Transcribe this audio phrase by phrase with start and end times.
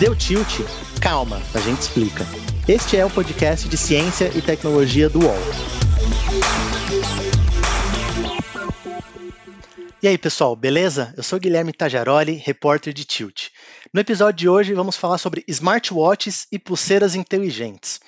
[0.00, 0.48] Deu tilt?
[1.00, 2.24] Calma, a gente explica.
[2.66, 5.38] Este é o podcast de ciência e tecnologia do UOL.
[10.02, 11.14] E aí, pessoal, beleza?
[11.16, 13.50] Eu sou Guilherme Tajaroli, repórter de Tilt.
[13.92, 18.00] No episódio de hoje, vamos falar sobre smartwatches e pulseiras inteligentes.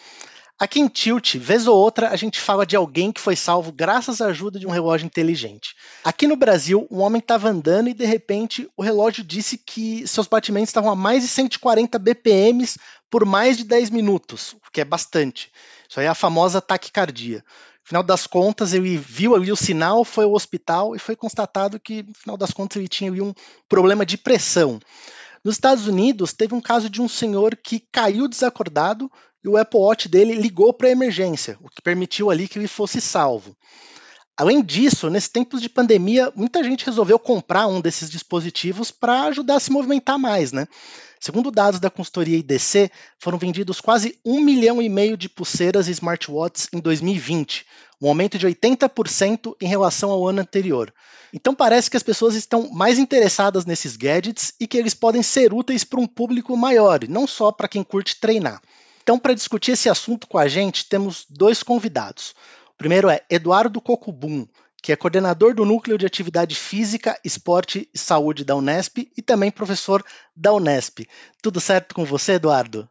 [0.60, 4.20] Aqui em Tilt, vez ou outra, a gente fala de alguém que foi salvo graças
[4.20, 5.76] à ajuda de um relógio inteligente.
[6.02, 10.26] Aqui no Brasil, um homem estava andando e de repente o relógio disse que seus
[10.26, 12.76] batimentos estavam a mais de 140 BPMs
[13.08, 15.52] por mais de 10 minutos, o que é bastante.
[15.88, 17.44] Isso aí é a famosa taquicardia.
[17.84, 22.02] Final das contas, ele viu ali o sinal, foi ao hospital e foi constatado que,
[22.02, 23.32] no final das contas, ele tinha ali um
[23.68, 24.80] problema de pressão.
[25.48, 29.10] Nos Estados Unidos, teve um caso de um senhor que caiu desacordado,
[29.42, 32.68] e o Apple Watch dele ligou para a emergência, o que permitiu ali que ele
[32.68, 33.56] fosse salvo.
[34.38, 39.56] Além disso, nesses tempos de pandemia, muita gente resolveu comprar um desses dispositivos para ajudar
[39.56, 40.68] a se movimentar mais, né?
[41.18, 45.90] Segundo dados da consultoria IDC, foram vendidos quase um milhão e meio de pulseiras e
[45.90, 47.66] smartwatches em 2020,
[48.00, 50.94] um aumento de 80% em relação ao ano anterior.
[51.34, 55.52] Então parece que as pessoas estão mais interessadas nesses gadgets e que eles podem ser
[55.52, 58.62] úteis para um público maior, não só para quem curte treinar.
[59.08, 62.34] Então, para discutir esse assunto com a gente, temos dois convidados.
[62.78, 64.46] Primeiro é Eduardo Cocubum,
[64.80, 69.50] que é coordenador do Núcleo de Atividade Física, Esporte e Saúde da Unesp e também
[69.50, 70.00] professor
[70.34, 71.00] da Unesp.
[71.42, 72.88] Tudo certo com você, Eduardo?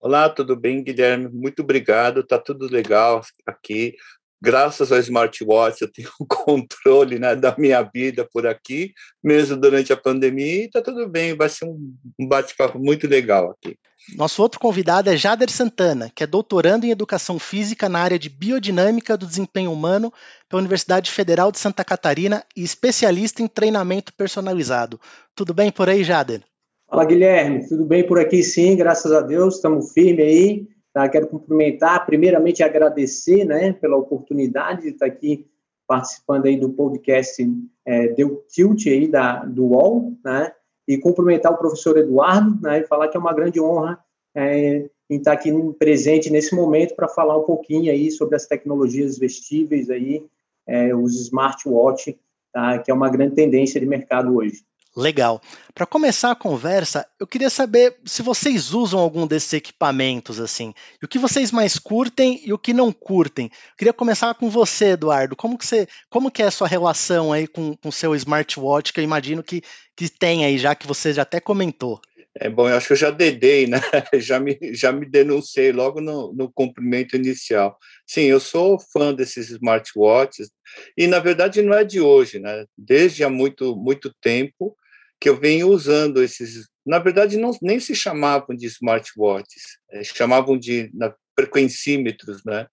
[0.00, 1.28] Olá, tudo bem, Guilherme?
[1.28, 3.94] Muito obrigado, tá tudo legal aqui
[4.40, 9.92] graças ao smartwatch, eu tenho um controle né, da minha vida por aqui, mesmo durante
[9.92, 11.94] a pandemia, e está tudo bem, vai ser um,
[12.26, 13.76] bate-papo muito legal aqui.
[14.16, 18.28] Nosso outro convidado é Jader Santana, que é doutorando em Educação Física na área de
[18.28, 20.12] Biodinâmica do Desempenho Humano
[20.48, 25.00] pela Universidade Federal de Santa Catarina e especialista em treinamento personalizado.
[25.34, 26.42] Tudo bem por aí, Jader?
[26.88, 27.66] Fala, Guilherme.
[27.68, 29.56] Tudo bem por aqui, sim, graças a Deus.
[29.56, 31.06] Estamos firmes aí Tá?
[31.10, 35.46] Quero cumprimentar, primeiramente agradecer né, pela oportunidade de estar aqui
[35.86, 37.46] participando aí do podcast
[37.84, 40.50] é, Deu Tilt aí da, do UOL, né,
[40.88, 44.02] e cumprimentar o professor Eduardo né, e falar que é uma grande honra
[44.34, 49.18] é, em estar aqui presente nesse momento para falar um pouquinho aí sobre as tecnologias
[49.18, 50.24] vestíveis aí,
[50.66, 52.18] é, os smartwatch,
[52.50, 54.64] tá, que é uma grande tendência de mercado hoje.
[54.96, 55.42] Legal.
[55.74, 61.04] Para começar a conversa, eu queria saber se vocês usam algum desses equipamentos assim, e
[61.04, 63.50] o que vocês mais curtem e o que não curtem.
[63.52, 65.36] Eu queria começar com você, Eduardo.
[65.36, 68.98] Como que você, como que é a sua relação aí com o seu smartwatch, que
[68.98, 69.62] eu imagino que,
[69.94, 72.00] que tem aí, já que você já até comentou.
[72.38, 73.80] É bom, eu acho que eu já dedei, né?
[74.20, 77.78] Já me, já me denunciei logo no, no cumprimento inicial.
[78.06, 80.50] Sim, eu sou fã desses smartwatches,
[80.96, 82.66] e na verdade não é de hoje, né?
[82.76, 84.76] Desde há muito, muito tempo,
[85.20, 86.68] que eu venho usando esses.
[86.84, 92.66] Na verdade, não, nem se chamavam de smartwatches, é, chamavam de na, frequencímetros, né?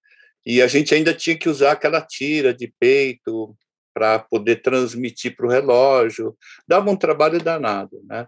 [0.46, 3.56] E a gente ainda tinha que usar aquela tira de peito
[3.94, 6.36] para poder transmitir para o relógio.
[6.68, 8.28] Dava um trabalho danado, né?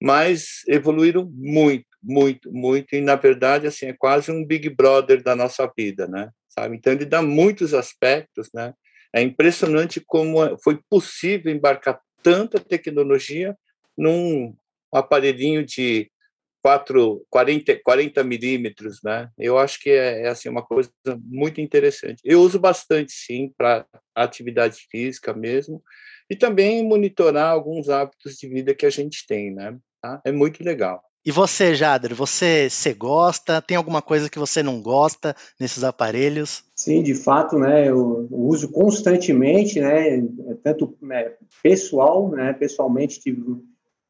[0.00, 2.94] Mas evoluíram muito, muito, muito.
[2.94, 6.30] E, na verdade, assim, é quase um Big Brother da nossa vida, né?
[6.48, 6.76] Sabe?
[6.76, 8.74] Então, ele dá muitos aspectos, né?
[9.14, 13.56] É impressionante como é, foi possível embarcar tanta tecnologia
[13.96, 14.54] num
[14.92, 16.10] aparelhinho de
[16.62, 19.28] 4, 40, 40 milímetros, né?
[19.36, 20.90] Eu acho que é, é, assim uma coisa
[21.24, 22.20] muito interessante.
[22.24, 23.84] Eu uso bastante, sim, para
[24.14, 25.82] atividade física mesmo,
[26.30, 29.76] e também monitorar alguns hábitos de vida que a gente tem, né?
[30.00, 30.20] Tá?
[30.24, 31.02] É muito legal.
[31.24, 33.62] E você, Jader, você, você gosta?
[33.62, 36.64] Tem alguma coisa que você não gosta nesses aparelhos?
[36.74, 37.88] Sim, de fato, né?
[37.88, 40.20] Eu uso constantemente, né?
[40.64, 42.52] Tanto né, pessoal, né?
[42.52, 43.40] Pessoalmente tive,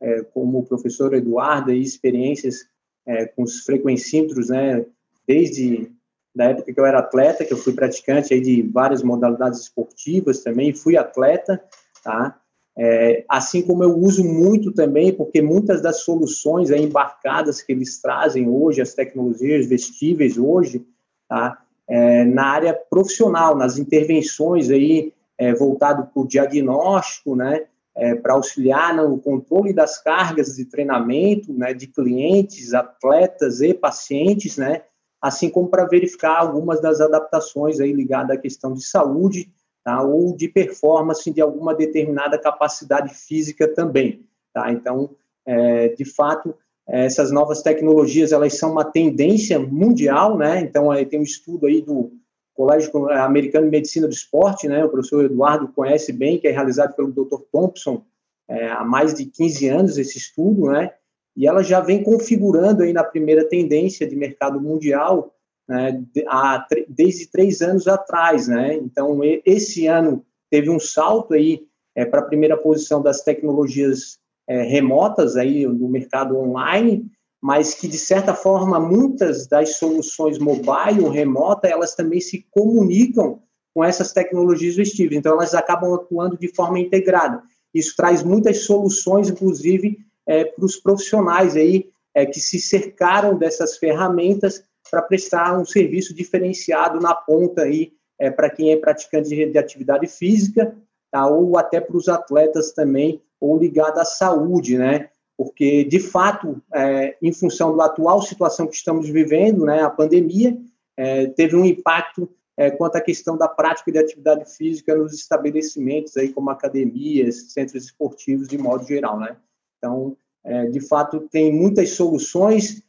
[0.00, 2.60] é, como o professor Eduardo, experiências
[3.06, 4.82] é, com os frequencímetros, né?
[5.28, 5.92] Desde
[6.34, 10.42] da época que eu era atleta, que eu fui praticante aí de várias modalidades esportivas
[10.42, 11.62] também, fui atleta,
[12.02, 12.40] tá?
[12.76, 18.48] É, assim como eu uso muito também, porque muitas das soluções embarcadas que eles trazem
[18.48, 20.84] hoje, as tecnologias vestíveis hoje,
[21.28, 21.58] tá?
[21.86, 27.66] É, na área profissional, nas intervenções aí é, voltado para o diagnóstico, né?
[27.94, 31.74] É, para auxiliar no controle das cargas de treinamento, né?
[31.74, 34.82] De clientes, atletas e pacientes, né?
[35.20, 39.52] Assim como para verificar algumas das adaptações aí ligadas à questão de saúde,
[39.84, 40.02] tá?
[40.02, 44.24] ou de performance de alguma determinada capacidade física também.
[44.52, 44.70] Tá?
[44.72, 45.10] Então,
[45.46, 46.54] é, de fato,
[46.86, 50.60] essas novas tecnologias elas são uma tendência mundial, né?
[50.60, 52.12] Então, aí tem um estudo aí do
[52.54, 54.84] Colégio Americano de Medicina do Esporte, né?
[54.84, 57.40] O professor Eduardo conhece bem, que é realizado pelo Dr.
[57.50, 58.04] Thompson,
[58.48, 60.92] é, há mais de 15 anos esse estudo, né?
[61.36, 65.34] E ela já vem configurando aí na primeira tendência de mercado mundial
[65.72, 68.74] né, há, desde três anos atrás, né?
[68.74, 71.62] Então, esse ano teve um salto aí
[71.96, 77.10] é, para a primeira posição das tecnologias é, remotas aí no mercado online,
[77.40, 83.40] mas que de certa forma muitas das soluções mobile remota elas também se comunicam
[83.74, 87.42] com essas tecnologias vestíveis, então elas acabam atuando de forma integrada.
[87.72, 93.78] Isso traz muitas soluções, inclusive é, para os profissionais aí é, que se cercaram dessas
[93.78, 99.46] ferramentas para prestar um serviço diferenciado na ponta aí é, para quem é praticante de,
[99.46, 100.76] de atividade física,
[101.10, 105.08] tá, ou até para os atletas também, ou ligado à saúde, né?
[105.34, 110.58] Porque de fato, é, em função da atual situação que estamos vivendo, né, a pandemia
[110.94, 116.18] é, teve um impacto é, quanto à questão da prática de atividade física nos estabelecimentos
[116.18, 119.38] aí como academias, centros esportivos de modo geral, né?
[119.78, 122.82] Então, é, de fato, tem muitas soluções.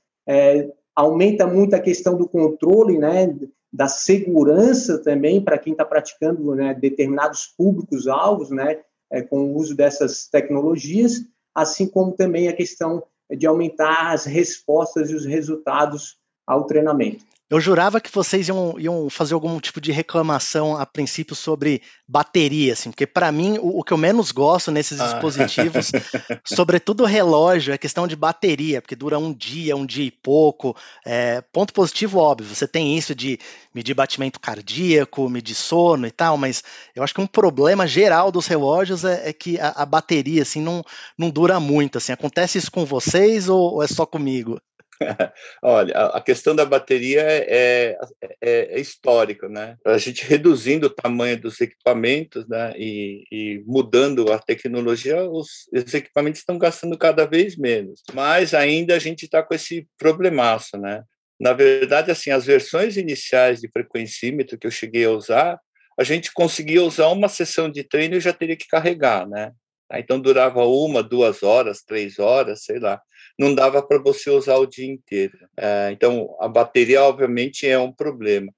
[0.96, 3.36] Aumenta muito a questão do controle, né,
[3.72, 8.80] da segurança também para quem está praticando né, determinados públicos alvos, né,
[9.12, 11.26] é, com o uso dessas tecnologias,
[11.56, 17.26] assim como também a questão de aumentar as respostas e os resultados ao treinamento.
[17.50, 22.74] Eu jurava que vocês iam, iam fazer algum tipo de reclamação a princípio sobre bateria,
[22.74, 25.06] assim, porque para mim o, o, que eu menos gosto nesses ah.
[25.06, 25.92] dispositivos,
[26.46, 30.76] sobretudo o relógio, é questão de bateria, porque dura um dia, um dia e pouco.
[31.06, 33.38] É, ponto positivo, óbvio, você tem isso de
[33.76, 36.64] medir batimento cardíaco, medir sono e tal, mas
[36.96, 40.62] eu acho que um problema geral dos relógios é, é que a, a, bateria assim
[40.62, 40.84] não,
[41.18, 41.98] não dura muito.
[41.98, 44.60] Assim, acontece isso com vocês ou, ou é só comigo?
[45.62, 49.78] Olha, a questão da bateria é, é, é, histórica, né?
[49.86, 55.94] A gente reduzindo o tamanho dos equipamentos, né, e, e mudando a tecnologia, os, os,
[55.94, 58.02] equipamentos estão gastando cada vez menos.
[58.14, 61.04] Mas ainda a gente está com esse problemaço, né?
[61.40, 65.60] Na verdade, assim, as versões iniciais de frequencímetro que eu cheguei a usar,
[66.00, 69.52] a gente conseguia usar uma sessão de treino e já teria que carregar, né?
[69.96, 73.00] Então durava uma, duas horas, três horas, sei lá
[73.40, 75.38] não dava para você usar o dia inteiro.
[75.58, 78.52] É, então, a bateria, obviamente, é um problema.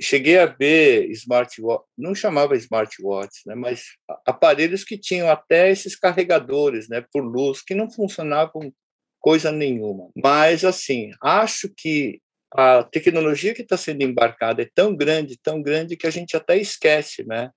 [0.00, 3.86] Cheguei a ver smartwatch, não chamava smartwatch, né, mas
[4.24, 8.72] aparelhos que tinham até esses carregadores, né, por luz, que não funcionavam
[9.18, 10.10] coisa nenhuma.
[10.16, 12.20] Mas, assim, acho que
[12.54, 16.56] a tecnologia que está sendo embarcada é tão grande, tão grande, que a gente até
[16.56, 17.50] esquece, né,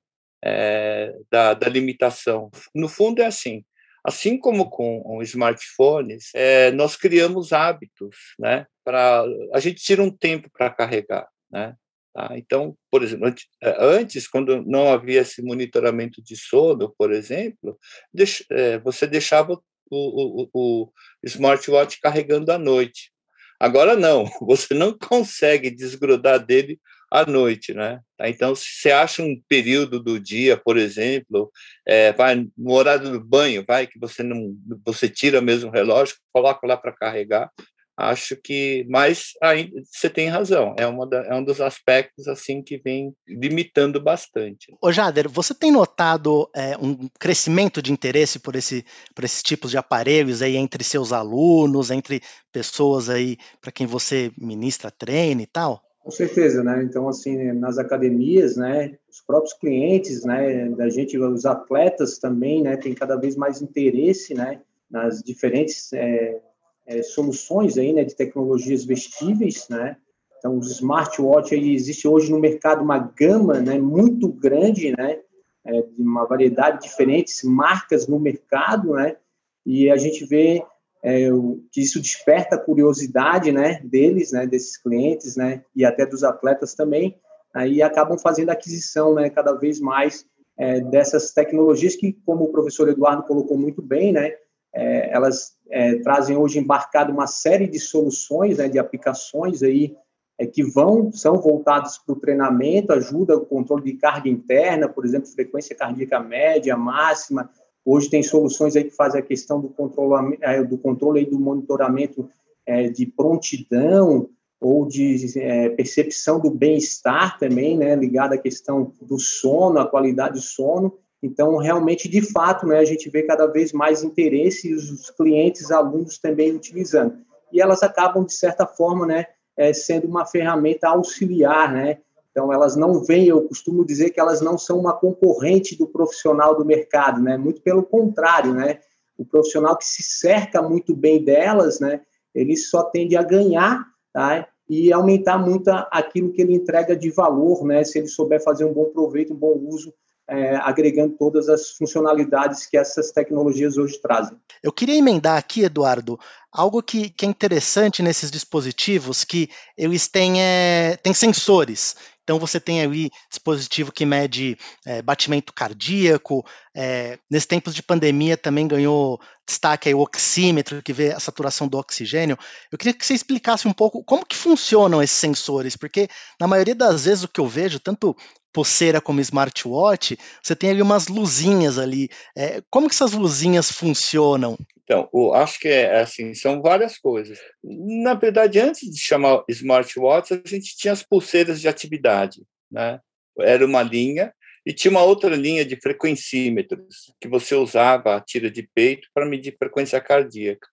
[0.44, 2.50] é, da, da limitação.
[2.74, 3.63] No fundo, é assim:
[4.03, 8.65] Assim como com smartphones, é, nós criamos hábitos, né?
[8.83, 11.75] Para a gente tira um tempo para carregar, né?
[12.13, 12.31] Tá?
[12.36, 17.80] Então, por exemplo, eh, antes, quando não havia esse monitoramento de sono, por exemplo,
[18.13, 19.53] deix, é, você deixava
[19.89, 20.92] o, o, o,
[21.24, 23.12] smartwatch carregando à noite.
[23.59, 26.80] Agora não, você não consegue desgrudar dele
[27.11, 27.99] à noite, né?
[28.21, 31.51] Então, se você acha um período do dia, por exemplo,
[31.85, 34.55] é, vai no horário do banho, vai que você não,
[34.85, 37.51] você tira mesmo o relógio, coloca lá para carregar.
[37.97, 40.73] Acho que, mas ainda você tem razão.
[40.79, 44.73] É, uma da, é um dos aspectos assim que vem limitando bastante.
[44.81, 49.69] Ô Jader, você tem notado é, um crescimento de interesse por esse por esses tipos
[49.69, 55.45] de aparelhos aí entre seus alunos, entre pessoas aí para quem você ministra treino e
[55.45, 55.91] tal?
[56.03, 56.83] Com certeza, né?
[56.83, 62.75] Então, assim, nas academias, né, os próprios clientes, né, da gente, os atletas também, né,
[62.75, 66.41] tem cada vez mais interesse, né, nas diferentes é,
[66.87, 69.95] é, soluções aí, né, de tecnologias vestíveis, né?
[70.39, 75.19] Então, os smartwatch aí existe hoje no mercado uma gama, né, muito grande, né,
[75.63, 79.17] é, uma variedade de diferentes marcas no mercado, né?
[79.63, 80.63] E a gente vê
[81.03, 81.27] é,
[81.71, 86.75] que isso desperta a curiosidade, né, deles, né, desses clientes, né, e até dos atletas
[86.75, 87.17] também,
[87.53, 90.25] aí acabam fazendo aquisição, né, cada vez mais
[90.57, 94.33] é, dessas tecnologias que, como o professor Eduardo colocou muito bem, né,
[94.73, 99.95] é, elas é, trazem hoje embarcado uma série de soluções, né, de aplicações aí
[100.37, 105.05] é, que vão são voltadas para o treinamento, ajuda o controle de carga interna, por
[105.05, 107.49] exemplo, frequência cardíaca média, máxima,
[107.85, 111.40] Hoje tem soluções aí que fazem a questão do controle, é, do controle e do
[111.40, 112.30] monitoramento
[112.66, 119.18] é, de prontidão ou de é, percepção do bem-estar também, né, ligado à questão do
[119.18, 120.94] sono, a qualidade do sono.
[121.23, 125.71] Então, realmente, de fato, né, a gente vê cada vez mais interesse e os clientes,
[125.71, 127.18] alunos também utilizando.
[127.52, 129.26] E elas acabam, de certa forma, né,
[129.57, 131.97] é, sendo uma ferramenta auxiliar, né,
[132.31, 136.56] Então, elas não vêm, eu costumo dizer que elas não são uma concorrente do profissional
[136.56, 137.38] do mercado, né?
[137.38, 138.80] Muito pelo contrário, né?
[139.18, 142.02] O profissional que se cerca muito bem delas, né?
[142.33, 144.47] Ele só tende a ganhar, tá?
[144.69, 147.83] E aumentar muito aquilo que ele entrega de valor, né?
[147.83, 149.94] Se ele souber fazer um bom proveito, um bom uso
[150.31, 154.38] é, agregando todas as funcionalidades que essas tecnologias hoje trazem.
[154.64, 156.18] Eu queria emendar aqui, Eduardo,
[156.50, 161.97] algo que, que é interessante nesses dispositivos, que eles têm, é, têm sensores.
[162.23, 166.45] Então você tem ali dispositivo que mede é, batimento cardíaco.
[166.75, 171.68] É, nesse tempos de pandemia também ganhou destaque aí o oxímetro, que vê a saturação
[171.68, 172.37] do oxigênio.
[172.71, 176.07] Eu queria que você explicasse um pouco como que funcionam esses sensores, porque
[176.40, 178.16] na maioria das vezes o que eu vejo, tanto
[178.54, 182.09] pulseira como smartwatch, você tem ali umas luzinhas ali.
[182.35, 184.57] É, como que essas luzinhas funcionam?
[184.92, 187.40] Então, acho que é assim, são várias coisas.
[187.64, 193.00] Na verdade, antes de chamar smartwatch, a gente tinha as pulseiras de atividade, né?
[193.40, 194.33] Era uma linha
[194.66, 199.26] e tinha uma outra linha de frequencímetros que você usava a tira de peito para
[199.26, 200.68] medir frequência cardíaca.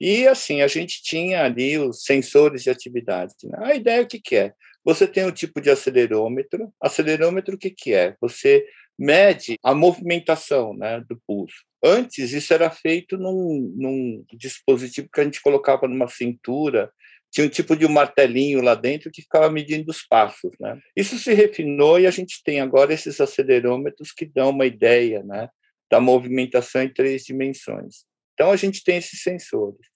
[0.00, 3.34] E assim, a gente tinha ali os sensores de atividade.
[3.44, 3.58] Né?
[3.60, 4.54] A ideia é o que, que é?
[4.82, 6.72] Você tem um tipo de acelerômetro.
[6.80, 8.16] Acelerômetro, o que, que é?
[8.18, 8.64] Você
[8.98, 11.64] mede a movimentação né, do pulso.
[11.82, 16.90] Antes, isso era feito num, num dispositivo que a gente colocava numa cintura,
[17.30, 20.50] tinha um tipo de martelinho lá dentro que ficava medindo os passos.
[20.58, 20.80] Né?
[20.96, 25.48] Isso se refinou e a gente tem agora esses acelerômetros que dão uma ideia né,
[25.90, 28.06] da movimentação em três dimensões.
[28.34, 29.86] Então, a gente tem esses sensores.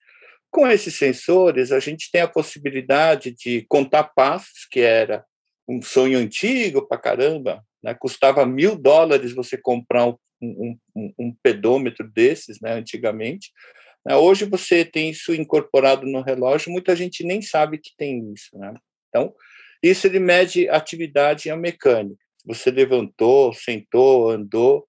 [0.50, 5.25] Com esses sensores, a gente tem a possibilidade de contar passos, que era
[5.66, 7.94] um sonho antigo para caramba, né?
[7.94, 10.16] custava mil dólares você comprar um,
[10.94, 12.72] um, um, pedômetro desses, né?
[12.72, 13.50] antigamente.
[14.06, 14.16] Né?
[14.16, 18.50] Hoje você tem isso incorporado no relógio, muita gente nem sabe que tem isso.
[18.54, 18.74] Né?
[19.08, 19.34] Então,
[19.82, 22.22] isso ele mede atividade mecânica.
[22.44, 24.86] Você levantou, sentou, andou,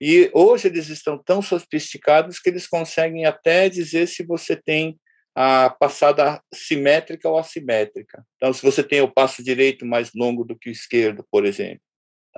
[0.00, 4.98] e hoje eles estão tão sofisticados que eles conseguem até dizer se você tem
[5.34, 8.24] a passada simétrica ou assimétrica.
[8.36, 11.80] Então, se você tem o passo direito mais longo do que o esquerdo, por exemplo,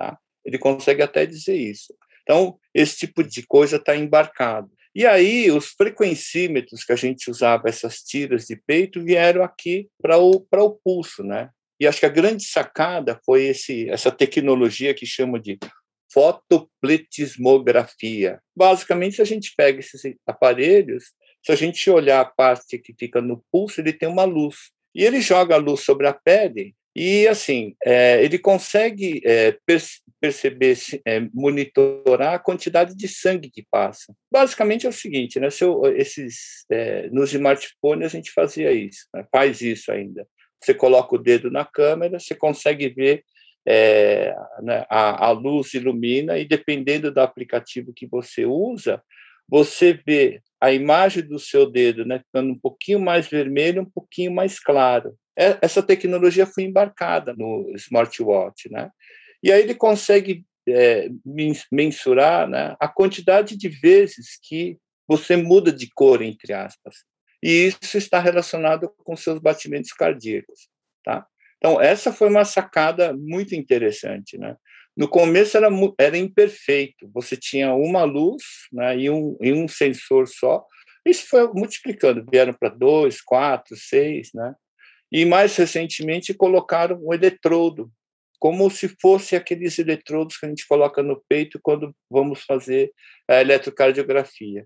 [0.01, 0.17] tá?
[0.43, 1.93] ele consegue até dizer isso.
[2.23, 4.69] Então, esse tipo de coisa está embarcado.
[4.93, 10.17] E aí, os frequencímetros que a gente usava, essas tiras de peito, vieram aqui para
[10.17, 11.49] o, o pulso, né?
[11.79, 15.57] E acho que a grande sacada foi esse, essa tecnologia que chama de
[16.13, 18.41] fotopletismografia.
[18.55, 21.05] Basicamente, a gente pega esses aparelhos,
[21.43, 24.69] se a gente olhar a parte que fica no pulso, ele tem uma luz.
[24.93, 29.57] E ele joga a luz sobre a pele e, assim, é, ele consegue é,
[30.19, 34.13] perceber, é, monitorar a quantidade de sangue que passa.
[34.31, 35.49] Basicamente é o seguinte, né?
[35.49, 36.65] Se eu, esses,
[37.11, 39.25] nos smartphones a gente fazia isso, né?
[39.31, 40.27] faz isso ainda.
[40.61, 43.23] Você coloca o dedo na câmera, você consegue ver
[44.61, 49.01] né, a, a luz ilumina e dependendo do aplicativo que você usa,
[49.47, 54.31] você vê a imagem do seu dedo né, ficando um pouquinho mais vermelho, um pouquinho
[54.31, 55.15] mais claro.
[55.41, 58.91] É, essa tecnologia foi embarcada no smartwatch, né?
[59.43, 61.09] E aí ele consegue é,
[61.71, 66.97] mensurar né, a quantidade de vezes que você muda de cor, entre aspas.
[67.41, 70.69] E isso está relacionado com seus batimentos cardíacos,
[71.03, 71.25] tá?
[71.57, 74.55] Então, essa foi uma sacada muito interessante, né?
[74.95, 80.27] No começo era, era imperfeito, você tinha uma luz né, e, um, e um sensor
[80.27, 80.65] só,
[81.05, 84.53] isso foi multiplicando, vieram para dois, quatro, seis, né?
[85.11, 87.91] E mais recentemente colocaram um eletrodo,
[88.39, 92.91] como se fosse aqueles eletrodos que a gente coloca no peito quando vamos fazer
[93.27, 94.65] a eletrocardiografia.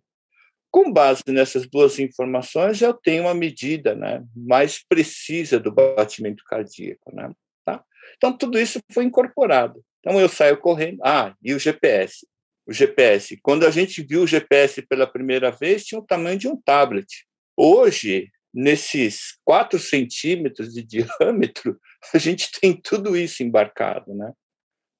[0.72, 7.14] Com base nessas duas informações, eu tenho uma medida né, mais precisa do batimento cardíaco.
[7.14, 7.32] Né,
[7.66, 7.84] tá?
[8.18, 9.84] Então, tudo isso foi incorporado.
[10.00, 11.00] Então, eu saio correndo.
[11.04, 12.28] Ah, e o GPS.
[12.68, 13.38] O GPS.
[13.42, 17.26] Quando a gente viu o GPS pela primeira vez, tinha o tamanho de um tablet.
[17.58, 20.82] Hoje, nesses 4 centímetros de
[21.20, 21.78] diâmetro,
[22.14, 24.32] a gente tem tudo isso embarcado, né?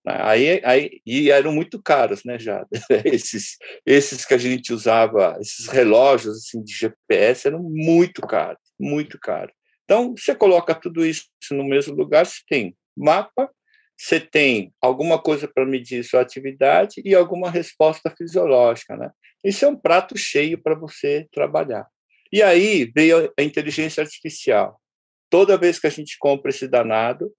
[0.08, 2.64] Aí, aí, e eram muito caros, né, já
[3.04, 9.18] esses, esses que a gente usava, esses relógios assim de GPS eram muito caros, muito
[9.20, 9.56] caros.
[9.84, 13.50] Então, você coloca tudo isso no mesmo lugar, você tem mapa,
[13.98, 19.10] você tem alguma coisa para medir sua atividade e alguma resposta fisiológica, né?
[19.44, 21.88] Isso é um prato cheio para você trabalhar.
[22.32, 24.80] E aí veio a inteligência artificial.
[25.30, 27.32] Toda vez que a gente compra esse danado,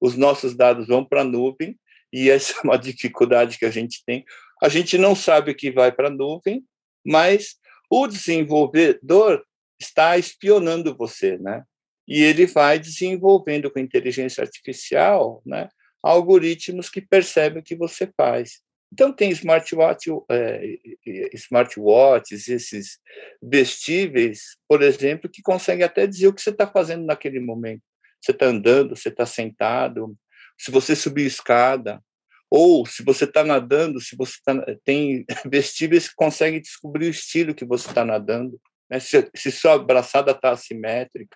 [0.00, 1.78] os nossos dados vão para a nuvem
[2.12, 4.24] e essa é uma dificuldade que a gente tem.
[4.62, 6.64] A gente não sabe o que vai para a nuvem,
[7.04, 7.56] mas
[7.90, 9.44] o desenvolvedor
[9.80, 11.64] está espionando você, né?
[12.06, 15.68] e ele vai desenvolvendo com inteligência artificial, né,
[16.02, 18.60] algoritmos que percebem o que você faz.
[18.92, 20.78] Então tem smartwatch, é,
[21.32, 22.98] smartwatches, esses
[23.42, 27.82] vestíveis, por exemplo, que conseguem até dizer o que você está fazendo naquele momento.
[28.20, 30.14] Você está andando, você está sentado,
[30.58, 32.02] se você subir escada,
[32.50, 37.54] ou se você está nadando, se você tá, tem vestíveis que conseguem descobrir o estilo
[37.54, 39.00] que você está nadando, né?
[39.00, 41.34] se, se sua abraçada está assimétrica.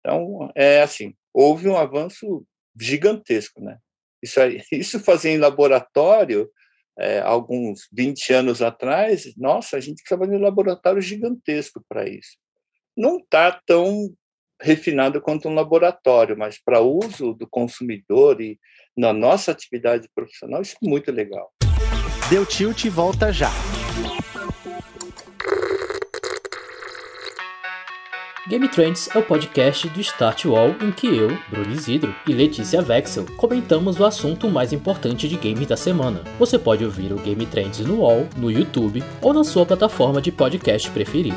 [0.00, 2.44] Então, é assim, houve um avanço
[2.78, 3.78] gigantesco, né?
[4.20, 6.50] Isso, aí, isso fazer em laboratório,
[6.98, 12.38] é, alguns 20 anos atrás, nossa, a gente precisava de um laboratório gigantesco para isso.
[12.96, 14.14] Não está tão
[14.60, 18.58] refinado quanto um laboratório, mas para uso do consumidor e
[18.96, 21.52] na nossa atividade profissional, isso é muito legal.
[22.30, 23.50] Deu tilt e volta já.
[28.48, 32.80] Game Trends é o podcast do Start Wall em que eu, Bruno Isidro e Letícia
[32.80, 36.22] Vexel comentamos o assunto mais importante de games da semana.
[36.38, 40.30] Você pode ouvir o Game Trends no Wall, no YouTube ou na sua plataforma de
[40.30, 41.36] podcast preferida.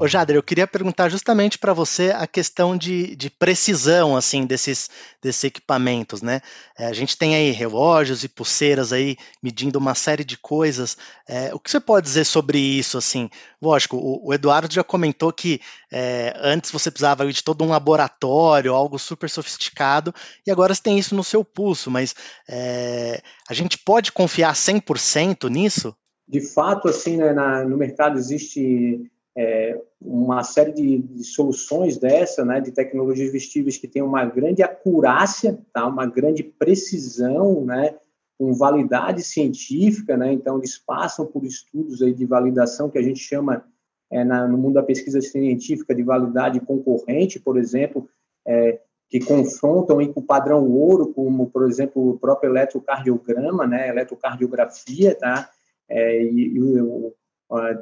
[0.00, 4.88] Ô Jader, eu queria perguntar justamente para você a questão de, de, precisão assim desses,
[5.20, 6.40] desses equipamentos, né?
[6.78, 10.96] É, a gente tem aí relógios e pulseiras aí medindo uma série de coisas.
[11.28, 12.96] É, o que você pode dizer sobre isso?
[12.96, 13.28] Assim,
[13.60, 15.60] lógico, o, o Eduardo já comentou que
[15.92, 20.14] é, antes você precisava de todo um laboratório, algo super sofisticado,
[20.46, 21.90] e agora você tem isso no seu pulso.
[21.90, 22.14] Mas
[22.48, 25.94] é, a gente pode confiar 100% nisso?
[26.26, 32.44] De fato, assim, né, na, no mercado existe é, uma série de, de, soluções dessa,
[32.44, 37.94] né, de tecnologias vestíveis que tem uma grande acurácia, tá, uma grande precisão, né,
[38.38, 43.18] com validade científica, né, então eles passam por estudos aí de validação que a gente
[43.18, 43.64] chama
[44.10, 48.06] é, na, no mundo da pesquisa científica de validade concorrente, por exemplo,
[48.46, 48.78] é,
[49.08, 55.48] que confrontam com o padrão ouro, como, por exemplo, o próprio eletrocardiograma, né, eletrocardiografia, tá,
[55.88, 57.14] é, e, e o,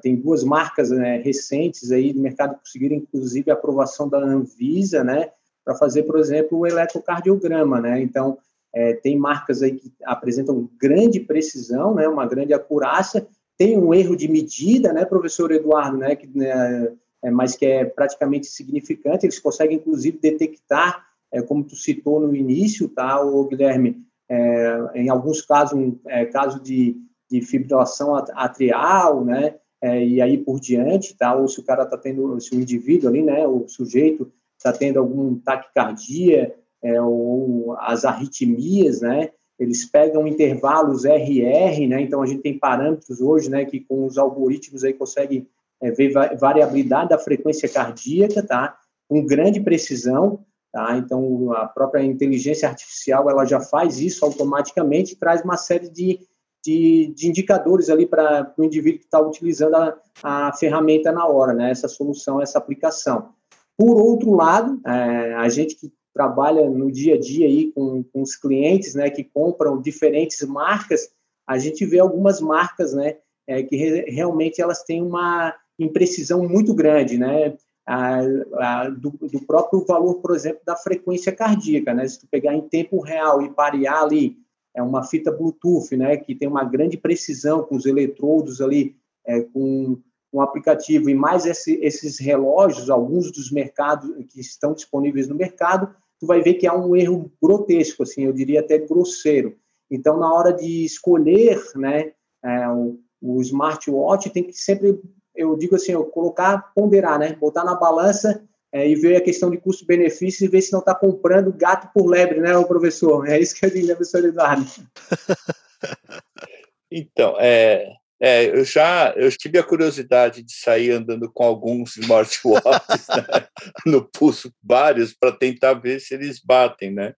[0.03, 5.05] tem duas marcas né, recentes aí do mercado que conseguiram, inclusive, a aprovação da Anvisa,
[5.05, 5.31] né,
[5.65, 8.01] para fazer, por exemplo, o eletrocardiograma, né?
[8.01, 8.39] Então,
[8.75, 13.27] é, tem marcas aí que apresentam grande precisão, né, uma grande acurácia,
[13.59, 16.91] tem um erro de medida, né, professor Eduardo, né, que, né,
[17.23, 22.35] é, mas que é praticamente significante, eles conseguem, inclusive, detectar, é, como tu citou no
[22.35, 26.97] início, tá, o Guilherme, é, em alguns casos, um, é, caso de
[27.31, 29.57] de fibrilação atrial, né?
[29.81, 31.35] É, e aí por diante, tá?
[31.35, 33.47] Ou se o cara está tendo, se o indivíduo ali, né?
[33.47, 39.31] O sujeito está tendo algum taquicardia é, ou as arritmias, né?
[39.59, 42.01] Eles pegam intervalos RR, né?
[42.01, 43.65] Então a gente tem parâmetros hoje, né?
[43.65, 45.47] Que com os algoritmos aí conseguem
[45.81, 48.77] é, ver variabilidade da frequência cardíaca, tá?
[49.09, 50.97] Com grande precisão, tá?
[50.97, 56.21] Então a própria inteligência artificial ela já faz isso automaticamente, traz uma série de
[56.65, 61.53] de, de indicadores ali para o indivíduo que está utilizando a, a ferramenta na hora,
[61.53, 61.71] né?
[61.71, 63.31] Essa solução, essa aplicação.
[63.77, 68.23] Por outro lado, é, a gente que trabalha no dia a dia aí com, com
[68.23, 71.09] os clientes, né, que compram diferentes marcas,
[71.47, 76.75] a gente vê algumas marcas, né, é, que re, realmente elas têm uma imprecisão muito
[76.75, 78.19] grande, né, a,
[78.57, 82.69] a, do, do, próprio valor, por exemplo, da frequência cardíaca, né, se tu pegar em
[82.69, 84.37] tempo real e parear ali
[84.75, 89.41] é uma fita Bluetooth, né, que tem uma grande precisão com os eletrodos ali, é,
[89.41, 89.99] com
[90.33, 95.95] um aplicativo e mais esse, esses relógios, alguns dos mercados que estão disponíveis no mercado,
[96.21, 99.57] tu vai ver que há um erro grotesco, assim, eu diria até grosseiro.
[99.91, 102.13] Então, na hora de escolher, né,
[102.45, 105.01] é, o, o smartwatch tem que sempre,
[105.35, 109.51] eu digo assim, eu colocar, ponderar, né, botar na balança é, e ver a questão
[109.51, 113.29] de custo-benefício e ver se não está comprando gato por lebre, né, o professor?
[113.29, 114.65] É isso que eu digo, né, professor Eduardo?
[116.91, 123.07] então, é, é, eu já eu tive a curiosidade de sair andando com alguns smartwatches
[123.09, 123.49] né,
[123.87, 127.15] no pulso, vários, para tentar ver se eles batem, né?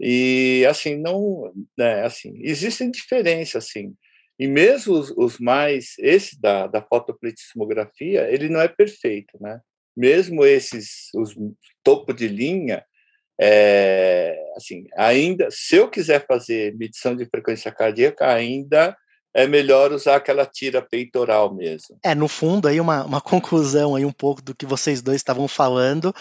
[0.00, 2.04] E assim não, né?
[2.04, 3.94] Assim existem diferenças, assim.
[4.38, 9.60] E mesmo os, os mais, esse da, da fotoplexismografia, ele não é perfeito, né?
[9.96, 11.34] Mesmo esses os
[11.82, 12.84] topo de linha,
[13.40, 18.96] é, assim, ainda, se eu quiser fazer medição de frequência cardíaca, ainda
[19.34, 21.98] é melhor usar aquela tira peitoral mesmo.
[22.04, 25.48] É, no fundo, aí uma, uma conclusão aí um pouco do que vocês dois estavam
[25.48, 26.14] falando,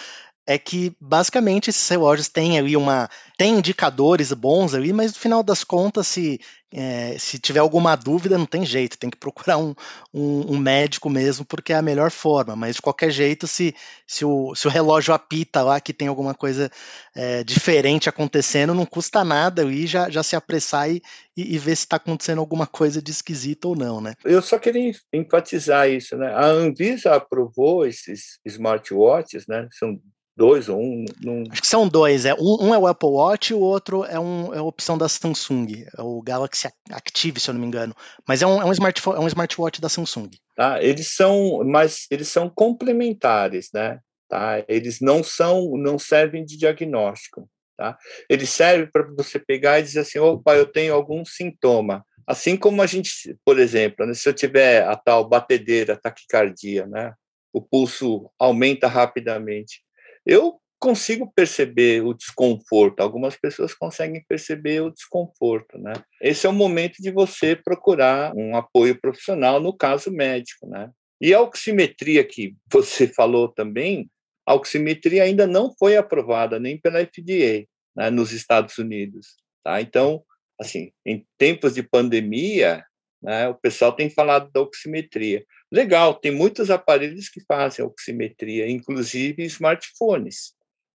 [0.45, 3.09] é que basicamente esses relógios têm ali uma.
[3.37, 6.41] tem indicadores bons ali, mas no final das contas, se,
[6.73, 9.75] é, se tiver alguma dúvida, não tem jeito, tem que procurar um,
[10.11, 12.55] um, um, médico mesmo, porque é a melhor forma.
[12.55, 13.75] Mas de qualquer jeito, se,
[14.07, 16.71] se, o, se o relógio apita lá que tem alguma coisa
[17.15, 21.03] é, diferente acontecendo, não custa nada ali já, já se apressar e,
[21.37, 24.15] e, e ver se está acontecendo alguma coisa de esquisito ou não, né?
[24.25, 26.33] Eu só queria enfatizar isso, né?
[26.33, 29.67] A Anvisa aprovou esses smartwatches, né?
[29.71, 29.99] São
[30.41, 31.05] dois ou um?
[31.21, 31.43] Num...
[31.51, 32.25] Acho que são dois.
[32.25, 34.97] É, um, um, é o Apple Watch e o outro é, um, é a opção
[34.97, 37.95] da Samsung, é o Galaxy Active, se eu não me engano.
[38.27, 40.31] Mas é um, é um, smartphone, é um smartwatch da Samsung.
[40.55, 43.99] Tá, eles são, mas eles são complementares, né?
[44.27, 44.65] Tá?
[44.67, 47.47] Eles não são, não servem de diagnóstico.
[47.77, 47.95] Tá?
[48.27, 52.03] Eles servem para você pegar e dizer assim, opa, eu tenho algum sintoma.
[52.25, 57.13] Assim como a gente, por exemplo, né, se eu tiver a tal batedeira, taquicardia, né?
[57.53, 59.83] O pulso aumenta rapidamente
[60.25, 65.93] eu consigo perceber o desconforto, algumas pessoas conseguem perceber o desconforto, né?
[66.19, 70.89] Esse é o momento de você procurar um apoio profissional, no caso médico, né?
[71.21, 74.09] E a oximetria que você falou também,
[74.43, 79.79] a oximetria ainda não foi aprovada nem pela FDA né, nos Estados Unidos, tá?
[79.79, 80.23] Então,
[80.59, 82.83] assim, em tempos de pandemia,
[83.21, 85.45] né, o pessoal tem falado da oximetria.
[85.71, 90.53] Legal, tem muitos aparelhos que fazem oximetria, inclusive smartphones,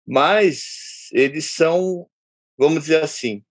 [0.07, 2.09] mas eles são,
[2.59, 3.45] vamos dizer assim,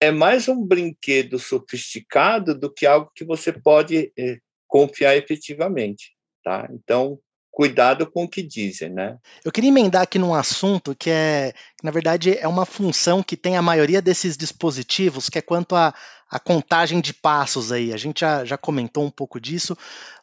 [0.00, 6.66] é mais um brinquedo sofisticado do que algo que você pode é, confiar efetivamente, tá?
[6.72, 7.20] Então,
[7.52, 9.18] cuidado com o que dizem, né?
[9.44, 13.36] Eu queria emendar aqui num assunto que é, que na verdade, é uma função que
[13.36, 15.94] tem a maioria desses dispositivos, que é quanto a,
[16.30, 17.92] a contagem de passos aí.
[17.92, 19.76] A gente já, já comentou um pouco disso,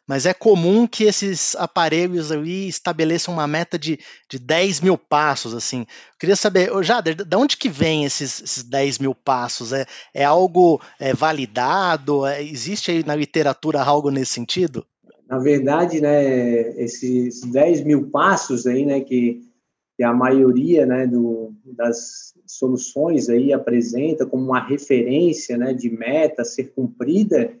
[0.08, 5.54] mas é comum que esses aparelhos aí estabeleçam uma meta de, de 10 mil passos,
[5.54, 5.82] assim.
[5.82, 9.72] Eu queria saber, Jader, de onde que vem esses, esses 10 mil passos?
[9.72, 12.26] É, é algo é, validado?
[12.26, 14.84] É, existe aí na literatura algo nesse sentido?
[15.30, 19.40] Na verdade, né, esses 10 mil passos aí, né, que,
[19.96, 26.42] que a maioria, né, do, das soluções aí apresenta como uma referência, né, de meta
[26.42, 27.54] a ser cumprida,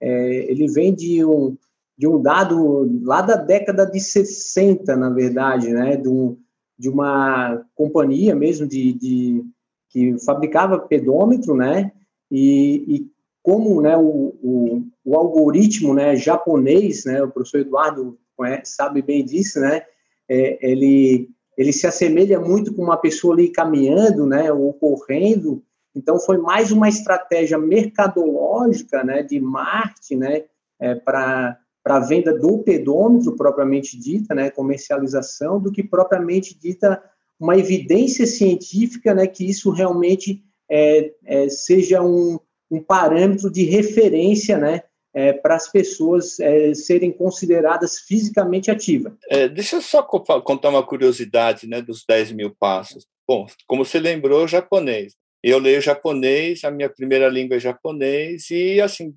[0.00, 1.56] é, ele vem de um,
[1.98, 6.38] de um dado lá da década de 60, na verdade, né, de, um,
[6.78, 9.44] de uma companhia mesmo de, de
[9.88, 11.90] que fabricava pedômetro, né,
[12.30, 13.17] e, e
[13.48, 19.24] como né, o, o, o, algoritmo né, japonês, né, o professor Eduardo conhece, sabe bem
[19.24, 19.80] disso, né,
[20.28, 25.62] é, ele, ele se assemelha muito com uma pessoa ali caminhando, né, ou correndo,
[25.96, 30.44] então foi mais uma estratégia mercadológica, né, de marketing, né,
[30.78, 37.02] é, para para a venda do pedômetro propriamente dita, né, comercialização, do que propriamente dita
[37.40, 42.38] uma evidência científica, né, que isso realmente é, é, seja um,
[42.70, 44.82] um, parâmetro de referência, né,
[45.14, 49.12] é, para as pessoas é, serem consideradas fisicamente ativas.
[49.28, 53.06] É, deixa eu só contar uma curiosidade, né, dos 10 mil passos.
[53.26, 55.14] Bom, como você lembrou, japonês.
[55.42, 59.14] Eu leio japonês, a minha primeira língua é japonês e assim,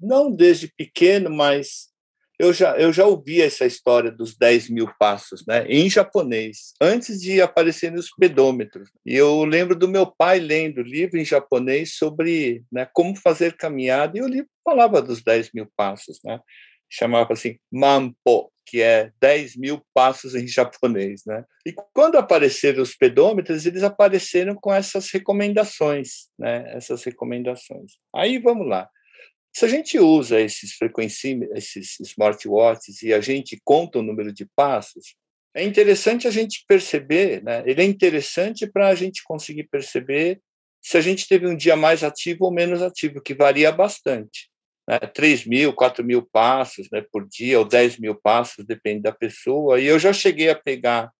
[0.00, 1.91] não desde pequeno, mas
[2.42, 7.20] eu já, eu já ouvi essa história dos 10 mil passos, né, em japonês, antes
[7.20, 8.90] de aparecerem os pedômetros.
[9.06, 14.18] E eu lembro do meu pai lendo livro em japonês sobre né, como fazer caminhada,
[14.18, 16.40] e o livro falava dos 10 mil passos, né,
[16.90, 21.22] chamava assim Mampo, que é 10 mil passos em japonês.
[21.24, 21.44] Né?
[21.64, 26.64] E quando apareceram os pedômetros, eles apareceram com essas recomendações, né?
[26.74, 27.92] essas recomendações.
[28.14, 28.88] Aí vamos lá.
[29.54, 34.46] Se a gente usa esses frequencímetros, esses smartwatches e a gente conta o número de
[34.56, 35.14] passos,
[35.54, 37.62] é interessante a gente perceber, né?
[37.66, 40.40] Ele é interessante para a gente conseguir perceber
[40.80, 44.50] se a gente teve um dia mais ativo ou menos ativo, que varia bastante.
[44.88, 44.98] Né?
[44.98, 49.80] 3 mil, 4 mil passos né, por dia, ou 10 mil passos, depende da pessoa.
[49.80, 51.12] E eu já cheguei a pegar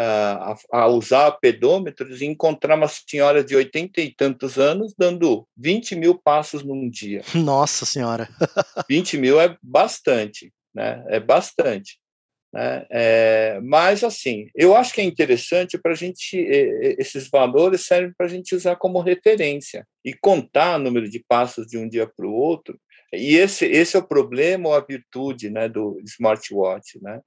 [0.00, 5.96] a, a, usar pedômetros e encontrar uma senhora de oitenta e tantos anos dando 20
[5.96, 7.22] mil passos num dia.
[7.34, 8.28] Nossa Senhora!
[8.88, 11.04] 20 mil é bastante, né?
[11.08, 11.98] É bastante.
[12.52, 12.86] Né?
[12.90, 16.36] É, mas, assim, eu acho que é interessante para a gente,
[16.98, 21.66] esses valores servem para a gente usar como referência e contar o número de passos
[21.66, 22.78] de um dia para o outro.
[23.12, 26.98] E esse, esse é o problema ou a virtude né, do smartwatch.
[27.02, 27.20] Né?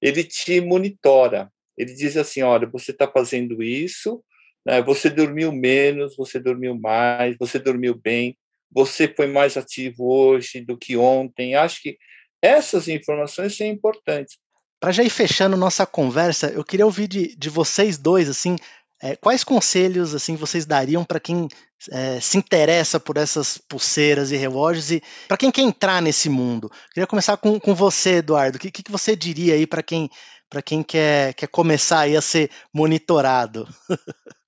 [0.00, 4.22] Ele te monitora, ele diz assim: olha, você está fazendo isso,
[4.66, 8.36] né, você dormiu menos, você dormiu mais, você dormiu bem,
[8.70, 11.54] você foi mais ativo hoje do que ontem.
[11.54, 11.96] Acho que
[12.42, 14.36] essas informações são importantes.
[14.80, 18.56] Para já ir fechando nossa conversa, eu queria ouvir de, de vocês dois, assim,
[19.02, 21.48] é, quais conselhos assim vocês dariam para quem
[21.90, 26.70] é, se interessa por essas pulseiras e relógios e para quem quer entrar nesse mundo?
[26.92, 28.56] Queria começar com, com você, Eduardo.
[28.56, 30.08] O que, que você diria aí para quem
[30.48, 33.66] para quem quer, quer começar aí a ser monitorado?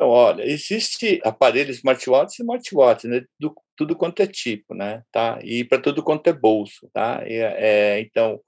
[0.00, 3.22] Então, olha, existe aparelho smartwatch e smartwatch, né?
[3.38, 5.02] Do, tudo quanto é tipo, né?
[5.12, 5.38] Tá?
[5.44, 7.22] E para tudo quanto é bolso, tá?
[7.26, 8.40] E, é, então,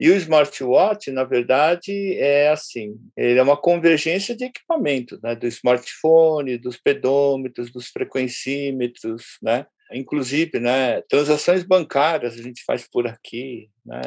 [0.00, 5.36] e o smartwatch, na verdade, é assim, ele é uma convergência de equipamento, né?
[5.36, 9.66] Do smartphone, dos pedômetros, dos frequencímetros, né?
[9.92, 11.00] Inclusive, né?
[11.02, 14.00] Transações bancárias a gente faz por aqui, né?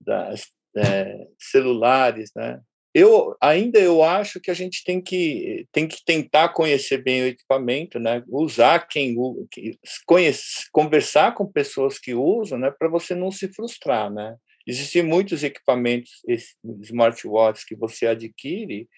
[0.00, 2.60] Das é, celulares, né?
[2.94, 7.26] eu ainda eu acho que a gente tem que tem que tentar conhecer bem o
[7.26, 8.22] equipamento, né?
[8.28, 9.14] Usar quem
[10.06, 12.70] conhece, conversar com pessoas que usam, né?
[12.76, 14.36] Para você não se frustrar, né?
[14.66, 16.10] Existem muitos equipamentos
[16.82, 18.88] smartwatches que você adquire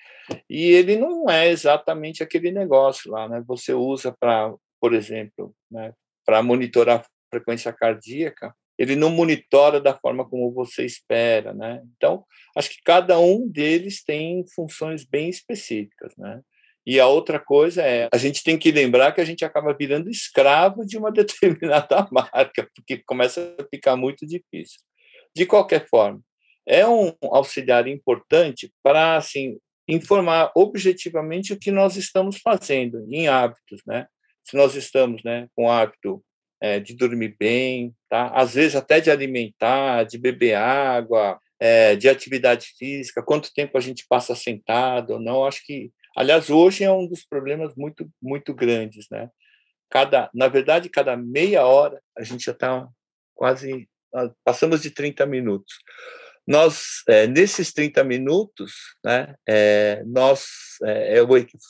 [0.48, 3.42] e ele não é exatamente aquele negócio lá, né?
[3.46, 5.92] Você usa para, por exemplo, né?
[6.24, 11.82] Para monitorar a frequência cardíaca, ele não monitora da forma como você espera, né?
[11.96, 12.24] Então,
[12.56, 16.40] acho que cada um deles tem funções bem específicas, né?
[16.84, 20.10] E a outra coisa é, a gente tem que lembrar que a gente acaba virando
[20.10, 24.80] escravo de uma determinada marca, porque começa a ficar muito difícil.
[25.34, 26.20] De qualquer forma,
[26.66, 29.58] é um auxiliar importante para assim
[29.88, 34.06] informar objetivamente o que nós estamos fazendo em hábitos, né?
[34.44, 36.22] Se nós estamos, né, com hábito
[36.62, 38.28] é, de dormir bem, tá?
[38.28, 43.80] às vezes até de alimentar, de beber água, é, de atividade física, quanto tempo a
[43.80, 45.44] gente passa sentado ou não.
[45.44, 49.08] Acho que, aliás, hoje é um dos problemas muito, muito grandes.
[49.10, 49.28] Né?
[49.90, 52.86] Cada, na verdade, cada meia hora a gente já está
[53.34, 53.88] quase.
[54.14, 55.74] Ah, passamos de 30 minutos.
[56.46, 60.46] Nós, é, nesses 30 minutos, né, é, nós
[60.84, 61.16] é,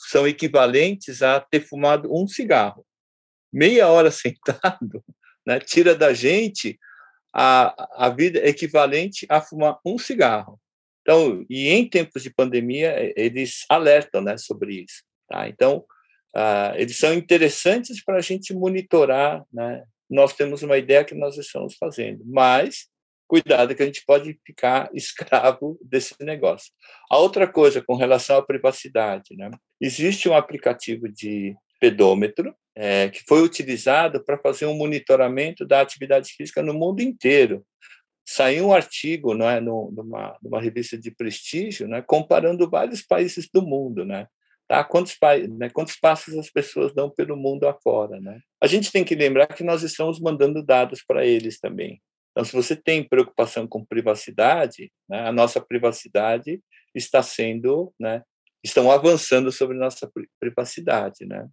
[0.09, 2.85] são equivalentes a ter fumado um cigarro
[3.53, 5.03] meia hora sentado,
[5.45, 6.79] né, tira da gente
[7.33, 10.59] a, a vida equivalente a fumar um cigarro.
[11.01, 15.03] Então, e em tempos de pandemia, eles alertam né, sobre isso.
[15.27, 15.49] Tá?
[15.49, 15.85] Então,
[16.35, 19.43] uh, eles são interessantes para a gente monitorar.
[19.51, 19.83] Né?
[20.09, 22.87] Nós temos uma ideia que nós estamos fazendo, mas
[23.27, 26.71] cuidado que a gente pode ficar escravo desse negócio.
[27.11, 29.51] A outra coisa com relação à privacidade, né?
[29.81, 36.31] existe um aplicativo de pedômetro é, que foi utilizado para fazer um monitoramento da atividade
[36.31, 37.65] física no mundo inteiro.
[38.25, 44.05] Saiu um artigo é, numa, numa revista de prestígio né, comparando vários países do mundo.
[44.05, 44.27] Né,
[44.65, 44.81] tá?
[44.81, 45.17] quantos,
[45.57, 48.17] né, quantos passos as pessoas dão pelo mundo afora.
[48.21, 48.39] Né?
[48.61, 52.01] A gente tem que lembrar que nós estamos mandando dados para eles também.
[52.31, 56.61] Então, se você tem preocupação com privacidade, né, a nossa privacidade
[56.95, 58.23] está sendo, né,
[58.63, 61.45] estão avançando sobre nossa privacidade, né?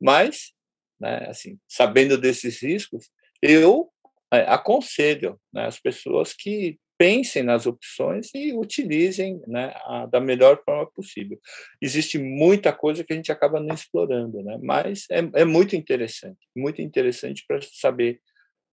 [0.00, 0.52] Mas
[1.00, 1.26] né?
[1.28, 3.08] Assim, sabendo desses riscos,
[3.40, 3.88] eu
[4.32, 10.62] é, aconselho né, as pessoas que pensem nas opções e utilizem né, a, da melhor
[10.62, 11.40] forma possível.
[11.80, 16.38] Existe muita coisa que a gente acaba não explorando, né, mas é, é muito interessante,
[16.54, 18.20] muito interessante para saber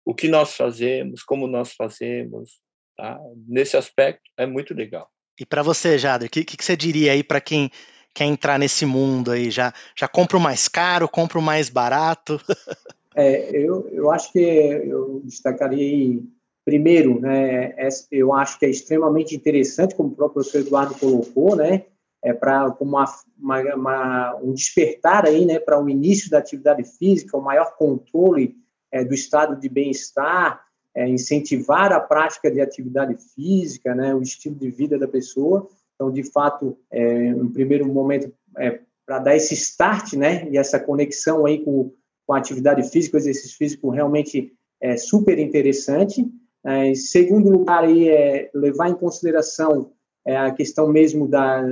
[0.05, 2.61] o que nós fazemos, como nós fazemos.
[2.97, 3.19] Tá?
[3.47, 5.09] Nesse aspecto, é muito legal.
[5.39, 7.71] E para você, Jader, o que, que, você diria aí para quem
[8.17, 9.51] quer entrar nesse mundo aí?
[9.51, 12.41] Já, já compra o mais caro, compra o mais barato?
[13.15, 16.19] é, eu, eu acho que eu destacaria
[16.65, 21.55] primeiro, né, é, eu acho que é extremamente interessante, como o próprio professor Eduardo colocou,
[21.55, 21.85] né,
[22.25, 23.05] é para uma,
[23.39, 28.57] uma, uma, um despertar aí, né, para o início da atividade física, o maior controle
[28.91, 30.61] é, do estado de bem-estar,
[30.93, 36.13] é, incentivar a prática de atividade física, né, o estilo de vida da pessoa, então,
[36.13, 41.47] de fato, é, no primeiro momento, é, para dar esse start, né, e essa conexão
[41.47, 41.93] aí com,
[42.27, 46.25] com a atividade física, o exercício físico realmente é super interessante.
[46.65, 49.93] É, em segundo lugar, aí, é levar em consideração
[50.27, 51.65] é, a questão mesmo da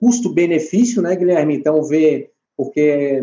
[0.00, 1.56] custo-benefício, né, Guilherme?
[1.56, 3.22] Então, ver, porque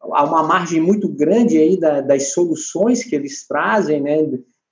[0.00, 4.16] há uma margem muito grande aí da, das soluções que eles trazem, né,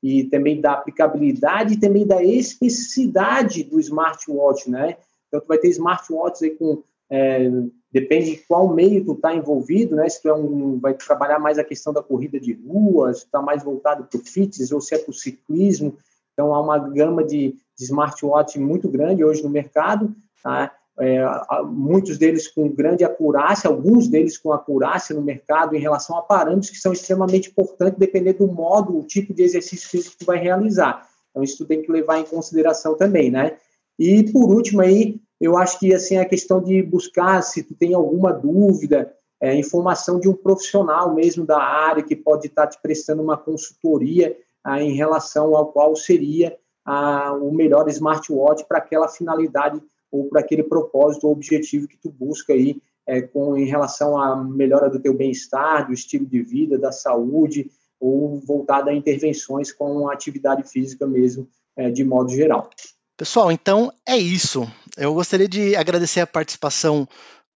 [0.06, 4.98] e também da aplicabilidade e também da especificidade do smartwatch, né?
[5.26, 7.50] Então, tu vai ter smartwatches aí com é,
[7.90, 10.08] depende de qual meio tu está envolvido, né?
[10.08, 13.42] Se tu é um, vai trabalhar mais a questão da corrida de rua, se está
[13.42, 15.98] mais voltado para o fitness ou se é para o ciclismo.
[16.32, 20.72] Então, há uma gama de, de smartwatch muito grande hoje no mercado, tá?
[20.98, 21.22] É,
[21.64, 26.70] muitos deles com grande acurácia, alguns deles com acurácia no mercado em relação a parâmetros
[26.70, 30.38] que são extremamente importantes, dependendo do modo, o tipo de exercício físico que tu vai
[30.38, 31.06] realizar.
[31.30, 33.58] Então, isso tu tem que levar em consideração também, né?
[33.98, 37.92] E, por último, aí, eu acho que, assim, a questão de buscar, se tu tem
[37.92, 43.22] alguma dúvida, é, informação de um profissional mesmo da área que pode estar te prestando
[43.22, 49.80] uma consultoria ah, em relação ao qual seria ah, o melhor smartwatch para aquela finalidade
[50.10, 54.36] ou para aquele propósito ou objetivo que tu busca aí é, com, em relação à
[54.36, 60.08] melhora do teu bem-estar, do estilo de vida, da saúde, ou voltada a intervenções com
[60.08, 62.68] atividade física mesmo, é, de modo geral.
[63.16, 64.70] Pessoal, então é isso.
[64.96, 67.08] Eu gostaria de agradecer a participação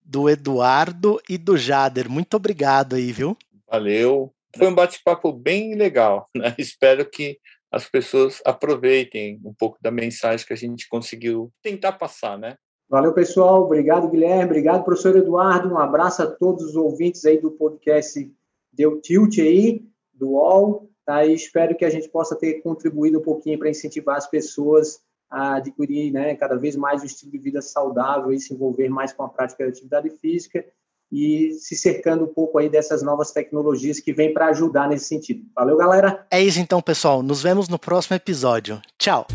[0.04, 2.08] do Eduardo e do Jader.
[2.08, 3.36] Muito obrigado aí, viu?
[3.68, 4.32] Valeu.
[4.56, 6.28] Foi um bate-papo bem legal.
[6.34, 6.54] Né?
[6.58, 7.38] Espero que
[7.70, 12.56] as pessoas aproveitem um pouco da mensagem que a gente conseguiu tentar passar, né?
[12.88, 13.64] Valeu, pessoal.
[13.64, 14.44] Obrigado, Guilherme.
[14.44, 15.70] Obrigado, professor Eduardo.
[15.70, 18.32] Um abraço a todos os ouvintes aí do podcast
[18.72, 21.24] Deu Tilt aí do UOL, tá?
[21.26, 25.00] E espero que a gente possa ter contribuído um pouquinho para incentivar as pessoas
[25.30, 29.12] a adquirir né, cada vez mais um estilo de vida saudável e se envolver mais
[29.12, 30.64] com a prática da atividade física
[31.10, 35.42] e se cercando um pouco aí dessas novas tecnologias que vêm para ajudar nesse sentido.
[35.54, 36.26] Valeu, galera!
[36.30, 37.22] É isso então, pessoal.
[37.22, 38.80] Nos vemos no próximo episódio.
[38.98, 39.26] Tchau!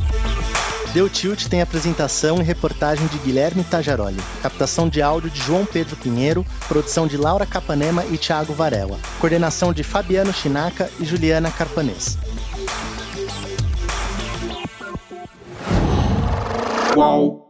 [0.93, 5.95] Deu Tilt tem apresentação e reportagem de Guilherme Tajaroli, captação de áudio de João Pedro
[5.95, 12.15] Pinheiro, produção de Laura Capanema e Thiago Varela, coordenação de Fabiano Chinaca e Juliana Carpanês.
[16.95, 17.42] Uau.